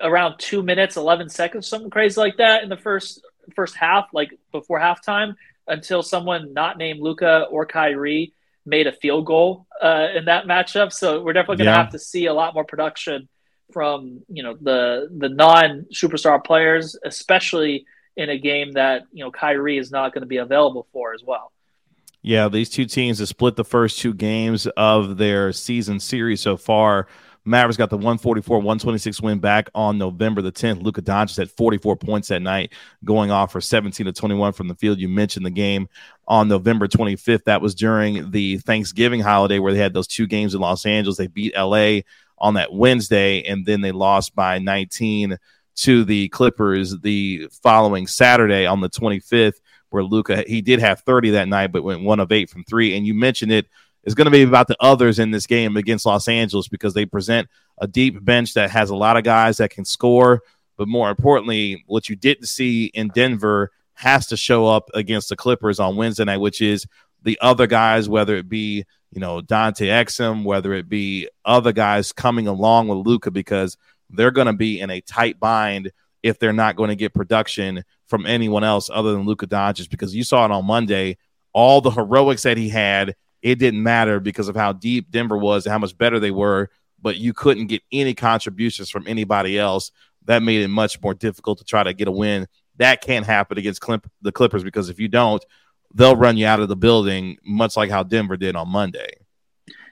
[0.00, 3.20] around two minutes, eleven seconds, something crazy like that in the first
[3.56, 5.34] first half, like before halftime,
[5.66, 8.32] until someone not named Luka or Kyrie
[8.64, 10.92] made a field goal uh, in that matchup.
[10.92, 11.82] So we're definitely going to yeah.
[11.82, 13.28] have to see a lot more production
[13.72, 19.30] from you know the the non superstar players, especially in a game that you know
[19.30, 21.52] Kyrie is not going to be available for as well.
[22.22, 26.56] Yeah, these two teams have split the first two games of their season series so
[26.56, 27.06] far.
[27.46, 30.82] Mavericks got the 144 126 win back on November the 10th.
[30.82, 32.72] Luka Doncic had 44 points that night,
[33.04, 34.98] going off for 17 to 21 from the field.
[34.98, 35.88] You mentioned the game
[36.26, 37.44] on November 25th.
[37.44, 41.18] That was during the Thanksgiving holiday where they had those two games in Los Angeles.
[41.18, 42.00] They beat LA
[42.38, 45.38] on that Wednesday, and then they lost by 19
[45.76, 51.30] to the Clippers the following Saturday on the 25th, where Luka he did have 30
[51.30, 52.96] that night, but went one of eight from three.
[52.96, 53.66] And you mentioned it
[54.04, 57.04] is going to be about the others in this game against Los Angeles because they
[57.04, 60.42] present a deep bench that has a lot of guys that can score.
[60.76, 65.36] But more importantly, what you didn't see in Denver has to show up against the
[65.36, 66.86] Clippers on Wednesday night, which is
[67.22, 68.84] the other guys, whether it be
[69.16, 73.78] you know, Dante Exum, whether it be other guys coming along with Luka, because
[74.10, 75.90] they're going to be in a tight bind
[76.22, 79.88] if they're not going to get production from anyone else other than Luka Doncic.
[79.88, 81.16] Because you saw it on Monday,
[81.54, 85.64] all the heroics that he had, it didn't matter because of how deep Denver was
[85.64, 86.68] and how much better they were.
[87.00, 89.92] But you couldn't get any contributions from anybody else.
[90.26, 92.48] That made it much more difficult to try to get a win.
[92.76, 93.80] That can't happen against
[94.20, 95.42] the Clippers because if you don't,
[95.94, 99.08] they'll run you out of the building, much like how Denver did on Monday.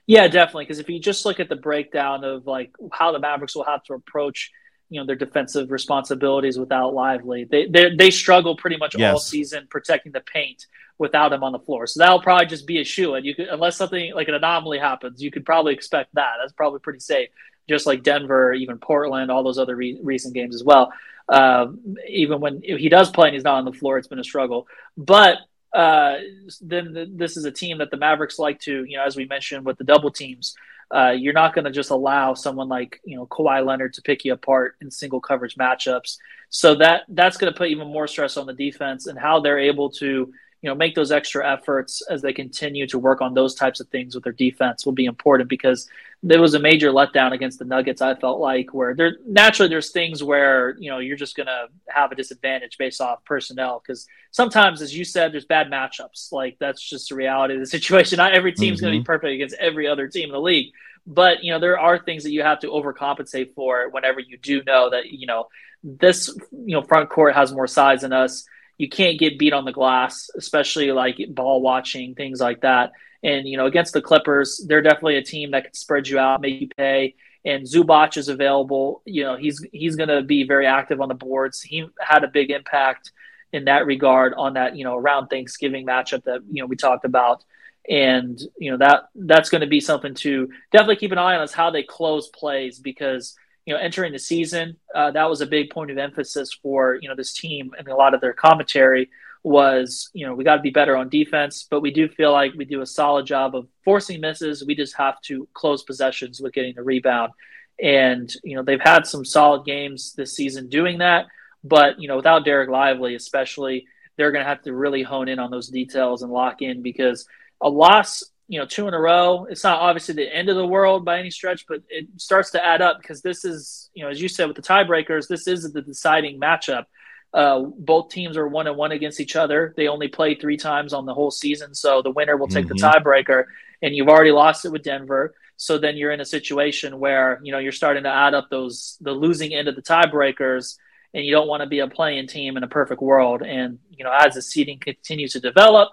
[0.07, 0.64] Yeah, definitely.
[0.64, 3.83] Because if you just look at the breakdown of like how the Mavericks will have
[3.85, 4.50] to approach,
[4.90, 9.12] you know, their defensive responsibilities without Lively, they they, they struggle pretty much yes.
[9.12, 10.66] all season protecting the paint
[10.98, 11.87] without him on the floor.
[11.87, 13.14] So that'll probably just be a shoe.
[13.14, 16.35] And you could, unless something like an anomaly happens, you could probably expect that.
[16.40, 17.30] That's probably pretty safe.
[17.68, 20.92] Just like Denver, even Portland, all those other re- recent games as well.
[21.28, 21.68] Uh,
[22.07, 24.68] even when he does play and he's not on the floor, it's been a struggle.
[24.96, 25.38] But
[25.74, 26.18] uh,
[26.60, 29.26] then the, this is a team that the Mavericks like to, you know, as we
[29.26, 30.54] mentioned with the double teams,
[30.94, 34.24] uh, you're not going to just allow someone like you know Kawhi Leonard to pick
[34.24, 36.18] you apart in single coverage matchups.
[36.50, 39.58] So that that's going to put even more stress on the defense and how they're
[39.58, 40.32] able to
[40.64, 43.88] you know make those extra efforts as they continue to work on those types of
[43.88, 45.90] things with their defense will be important because
[46.22, 48.00] there was a major letdown against the Nuggets.
[48.00, 51.66] I felt like where there naturally there's things where you know you're just going to
[51.88, 56.33] have a disadvantage based off personnel because sometimes, as you said, there's bad matchups.
[56.33, 58.16] Like that's just the reality of the situation.
[58.16, 58.87] Not every team's mm-hmm.
[58.87, 60.72] going to be perfect against every other team in the league,
[61.07, 64.62] but you know there are things that you have to overcompensate for whenever you do
[64.64, 65.48] know that you know
[65.83, 68.46] this you know front court has more size than us
[68.78, 72.92] you can't get beat on the glass, especially like ball watching, things like that.
[73.22, 76.40] And, you know, against the Clippers, they're definitely a team that can spread you out,
[76.40, 77.14] make you pay.
[77.44, 79.02] And Zubac is available.
[79.04, 81.62] You know, he's he's going to be very active on the boards.
[81.62, 83.12] He had a big impact
[83.52, 87.04] in that regard on that, you know, around Thanksgiving matchup that, you know, we talked
[87.04, 87.44] about.
[87.88, 91.42] And, you know, that that's going to be something to definitely keep an eye on
[91.42, 95.46] is how they close plays because– you know, entering the season, uh, that was a
[95.46, 99.11] big point of emphasis for you know this team and a lot of their commentary
[99.42, 102.53] was you know we got to be better on defense, but we do feel like
[102.57, 104.64] we do a solid job of forcing misses.
[104.64, 107.33] We just have to close possessions with getting the rebound,
[107.81, 111.27] and you know they've had some solid games this season doing that,
[111.62, 115.38] but you know without Dereck Lively, especially, they're going to have to really hone in
[115.38, 117.27] on those details and lock in because
[117.61, 119.46] a loss you know, two in a row.
[119.46, 122.64] It's not obviously the end of the world by any stretch, but it starts to
[122.64, 125.72] add up because this is, you know, as you said with the tiebreakers, this is
[125.72, 126.85] the deciding matchup.
[127.33, 129.74] Uh, both teams are one and one against each other.
[129.76, 132.76] They only play three times on the whole season, so the winner will take mm-hmm.
[132.76, 133.44] the tiebreaker.
[133.83, 137.52] And you've already lost it with Denver, so then you're in a situation where you
[137.52, 140.76] know you're starting to add up those the losing end of the tiebreakers,
[141.12, 143.42] and you don't want to be a playing team in a perfect world.
[143.42, 145.90] And you know, as the seeding continues to develop,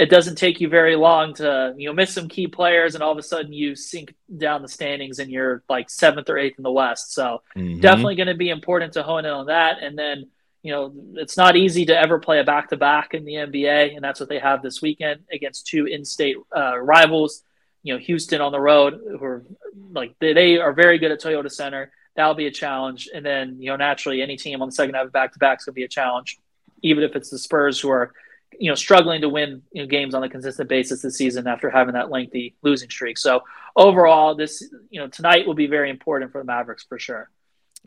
[0.00, 3.12] it doesn't take you very long to you know miss some key players and all
[3.12, 6.62] of a sudden you sink down the standings and you're like seventh or eighth in
[6.62, 7.12] the west.
[7.12, 7.80] So mm-hmm.
[7.80, 9.82] definitely going to be important to hone in on that.
[9.82, 10.30] And then
[10.62, 14.20] you know it's not easy to ever play a back-to-back in the nba and that's
[14.20, 17.42] what they have this weekend against two in-state uh, rivals
[17.82, 19.42] you know houston on the road who are
[19.92, 21.92] like they, they are very good at toyota center.
[22.16, 23.08] That'll be a challenge.
[23.14, 25.72] And then you know naturally any team on the second half of back-to-back is going
[25.72, 26.38] to be a challenge
[26.82, 28.12] even if it's the spurs who are
[28.60, 31.70] you know struggling to win you know, games on a consistent basis this season after
[31.70, 33.16] having that lengthy losing streak.
[33.16, 33.42] So
[33.74, 37.30] overall, this you know tonight will be very important for the Mavericks for sure.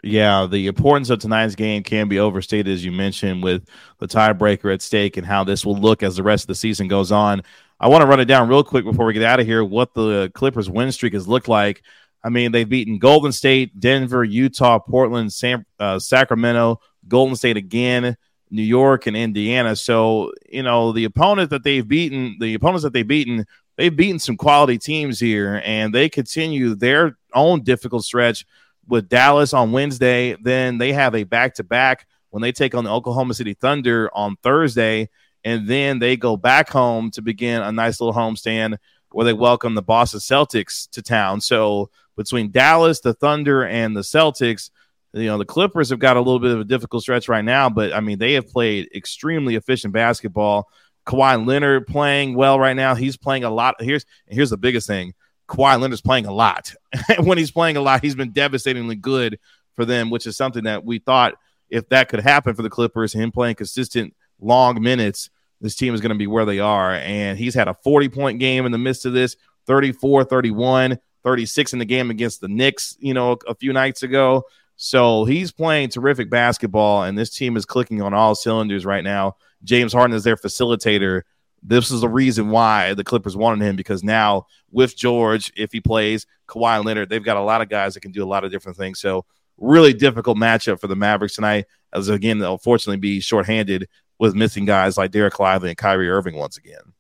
[0.04, 4.74] Yeah, the importance of tonight's game can be overstated, as you mentioned, with the tiebreaker
[4.74, 7.44] at stake and how this will look as the rest of the season goes on.
[7.80, 9.64] I want to run it down real quick before we get out of here.
[9.64, 11.84] What the Clippers' win streak has looked like.
[12.24, 18.18] I mean, they've beaten Golden State, Denver, Utah, Portland, San, uh, Sacramento, Golden State again.
[18.54, 19.76] New York and Indiana.
[19.76, 23.46] So, you know, the opponent that they've beaten, the opponents that they've beaten,
[23.78, 28.46] they've beaten some quality teams here, and they continue their own difficult stretch
[28.88, 30.38] with Dallas on Wednesday.
[30.40, 34.10] Then they have a back to back when they take on the Oklahoma City Thunder
[34.14, 35.10] on Thursday.
[35.44, 38.78] And then they go back home to begin a nice little homestand
[39.12, 41.42] where they welcome the Boston Celtics to town.
[41.42, 44.70] So between Dallas, the Thunder, and the Celtics,
[45.14, 47.70] you know the Clippers have got a little bit of a difficult stretch right now,
[47.70, 50.70] but I mean they have played extremely efficient basketball.
[51.06, 52.96] Kawhi Leonard playing well right now.
[52.96, 53.76] He's playing a lot.
[53.80, 55.14] Here's here's the biggest thing.
[55.48, 56.74] Kawhi Leonard's playing a lot.
[57.20, 59.40] when he's playing a lot, he's been devastatingly good
[59.76, 61.36] for them, which is something that we thought
[61.70, 66.02] if that could happen for the Clippers, him playing consistent long minutes, this team is
[66.02, 66.94] going to be where they are.
[66.94, 71.74] And he's had a 40 point game in the midst of this 34, 31, 36
[71.74, 74.44] in the game against the Knicks, you know, a few nights ago.
[74.86, 79.38] So he's playing terrific basketball, and this team is clicking on all cylinders right now.
[79.64, 81.22] James Harden is their facilitator.
[81.62, 85.80] This is the reason why the Clippers wanted him because now with George, if he
[85.80, 88.52] plays, Kawhi Leonard, they've got a lot of guys that can do a lot of
[88.52, 89.00] different things.
[89.00, 89.24] So
[89.58, 93.88] really difficult matchup for the Mavericks tonight, as again they'll fortunately be shorthanded
[94.20, 96.92] with missing guys like Dereck Lively and Kyrie Irving once again.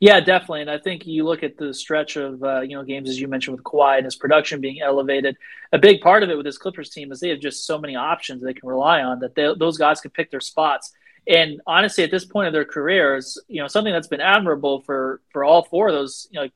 [0.00, 0.60] Yeah, definitely.
[0.60, 3.26] And I think you look at the stretch of uh, you know games as you
[3.26, 5.36] mentioned with Kawhi and his production being elevated.
[5.72, 7.96] A big part of it with this Clippers team is they have just so many
[7.96, 10.92] options they can rely on that they, those guys can pick their spots.
[11.26, 15.20] And honestly, at this point of their careers, you know something that's been admirable for
[15.32, 16.48] for all four of those you know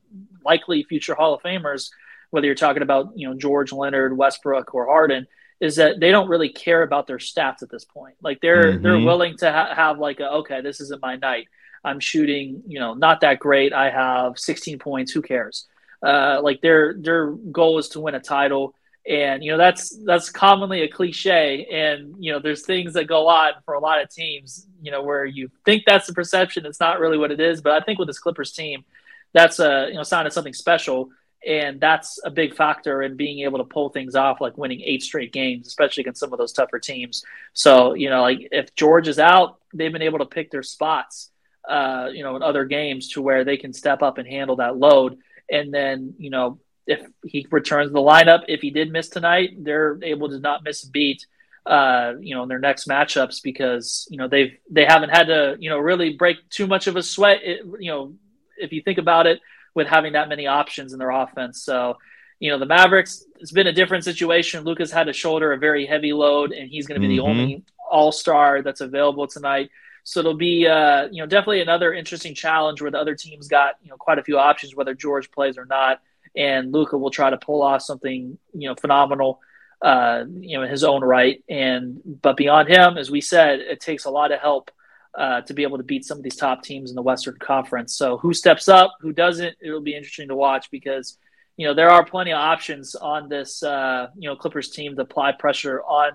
[0.45, 1.91] likely future Hall of Famers,
[2.29, 5.27] whether you're talking about you know George Leonard, Westbrook, or Harden,
[5.59, 8.15] is that they don't really care about their stats at this point.
[8.21, 8.83] Like they're mm-hmm.
[8.83, 11.49] they're willing to ha- have like a okay, this isn't my night
[11.83, 13.73] I'm shooting, you know, not that great.
[13.73, 15.11] I have 16 points.
[15.11, 15.67] Who cares?
[16.03, 18.75] Uh, like their their goal is to win a title,
[19.07, 21.65] and you know that's that's commonly a cliche.
[21.71, 25.01] And you know, there's things that go on for a lot of teams, you know,
[25.01, 26.65] where you think that's the perception.
[26.65, 27.61] It's not really what it is.
[27.61, 28.83] But I think with this Clippers team,
[29.31, 31.09] that's a you know sign of something special.
[31.45, 35.03] And that's a big factor in being able to pull things off, like winning eight
[35.03, 37.21] straight games, especially against some of those tougher teams.
[37.51, 41.31] So, you know, like if George is out, they've been able to pick their spots
[41.67, 44.77] uh, you know, in other games to where they can step up and handle that
[44.77, 45.17] load.
[45.49, 49.97] And then, you know, if he returns the lineup, if he did miss tonight, they're
[50.03, 51.25] able to not miss a beat,
[51.65, 55.55] uh, you know, in their next matchups because, you know, they've, they haven't had to,
[55.59, 58.13] you know, really break too much of a sweat, it, you know,
[58.57, 59.39] if you think about it
[59.73, 61.63] with having that many options in their offense.
[61.63, 61.97] So,
[62.39, 64.65] you know, the Mavericks, it's been a different situation.
[64.65, 67.25] Luka's had to shoulder a very heavy load and he's going to be mm-hmm.
[67.25, 69.69] the only all star that's available tonight.
[70.03, 73.75] So it'll be, uh, you know, definitely another interesting challenge where the other teams got,
[73.81, 76.01] you know, quite a few options whether George plays or not,
[76.35, 79.39] and Luka will try to pull off something, you know, phenomenal,
[79.81, 81.43] uh, you know, in his own right.
[81.47, 84.71] And but beyond him, as we said, it takes a lot of help
[85.15, 87.95] uh, to be able to beat some of these top teams in the Western Conference.
[87.95, 91.17] So who steps up, who doesn't, it'll be interesting to watch because
[91.55, 95.01] you know there are plenty of options on this uh, you know Clippers team to
[95.03, 96.13] apply pressure on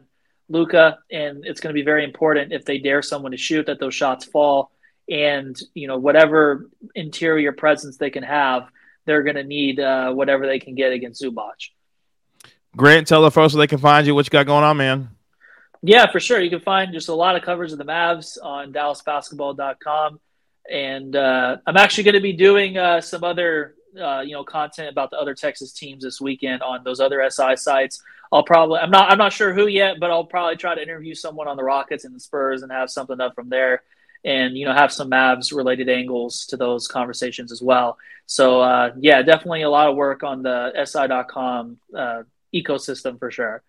[0.49, 3.79] Luka, and it's going to be very important if they dare someone to shoot that
[3.79, 4.71] those shots fall,
[5.09, 8.69] and you know whatever interior presence they can have,
[9.05, 11.71] they're going to need uh, whatever they can get against Zubac.
[12.77, 14.15] Grant, tell the folks where they can find you.
[14.15, 15.11] What you got going on, man?
[15.83, 16.41] Yeah, for sure.
[16.41, 20.21] You can find just a lot of coverage of the Mavs on DallasBasketball.com,
[20.71, 24.89] and uh, I'm actually going to be doing uh, some other uh, you know content
[24.89, 28.03] about the other Texas teams this weekend on those other SI sites.
[28.33, 31.15] I'll probably I'm not I'm not sure who yet, but I'll probably try to interview
[31.15, 33.83] someone on the Rockets and the Spurs and have something up from there,
[34.25, 37.99] and you know have some Mavs related angles to those conversations as well.
[38.27, 42.23] So uh, yeah, definitely a lot of work on the SI.com uh,
[42.55, 43.63] ecosystem for sure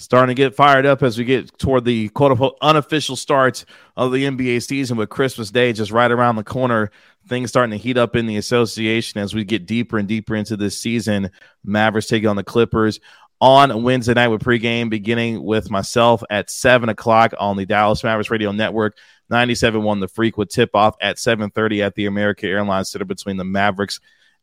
[0.00, 3.64] starting to get fired up as we get toward the quote unquote unofficial start
[3.96, 6.90] of the NBA season with Christmas Day just right around the corner.
[7.28, 10.56] Things starting to heat up in the association as we get deeper and deeper into
[10.56, 11.30] this season.
[11.64, 12.98] Mavericks taking on the Clippers
[13.40, 18.30] on Wednesday night with pregame, beginning with myself at 7 o'clock on the Dallas Mavericks
[18.30, 18.96] Radio Network.
[19.30, 23.44] 97.1 The Freak with tip off at 7.30 at the American Airlines Center between the
[23.44, 24.00] Mavericks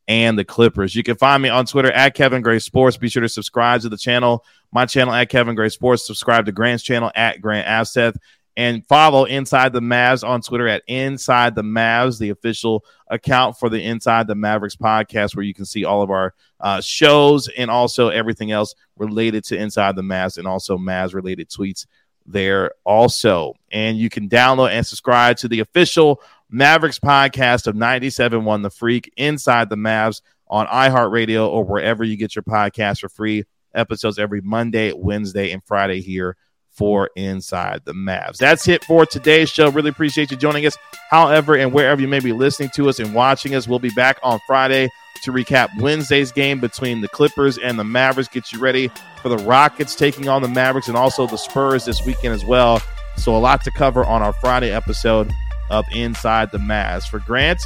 [0.08, 0.96] and the Clippers.
[0.96, 2.98] You can find me on Twitter at Kevin Gray Sports.
[2.98, 6.06] Be sure to subscribe to the channel my channel at Kevin Gray Sports.
[6.06, 8.18] Subscribe to Grant's channel at Grant Afseth.
[8.56, 13.70] And follow Inside the Mavs on Twitter at Inside the Mavs, the official account for
[13.70, 17.70] the Inside the Mavericks podcast, where you can see all of our uh, shows and
[17.70, 21.86] also everything else related to Inside the Mavs and also Mavs related tweets
[22.26, 23.54] there also.
[23.72, 29.14] And you can download and subscribe to the official Mavericks podcast of 97.1 The Freak
[29.18, 33.44] Inside the Mavs on iHeartRadio or wherever you get your podcast for free
[33.78, 36.36] episodes every Monday, Wednesday, and Friday here
[36.78, 38.38] for Inside the Mavs.
[38.38, 39.72] That's it for today's show.
[39.72, 40.78] Really appreciate you joining us.
[41.10, 44.20] However, and wherever you may be listening to us and watching us, we'll be back
[44.22, 44.90] on Friday
[45.24, 48.30] to recap Wednesday's game between the Clippers and the Mavericks.
[48.30, 48.92] Get you ready
[49.24, 52.82] for the Rockets taking on the Mavericks and also the Spurs this weekend as well.
[53.18, 55.32] So, a lot to cover on our Friday episode
[55.72, 57.04] of Inside the Mavs.
[57.04, 57.60] For Grant,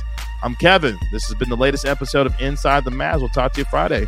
[0.43, 0.97] I'm Kevin.
[1.11, 3.19] This has been the latest episode of Inside the Mavs.
[3.19, 4.07] We'll talk to you Friday.